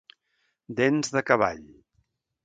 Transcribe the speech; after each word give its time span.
Dents 0.79 1.13
de 1.15 1.23
cavall. 1.27 1.61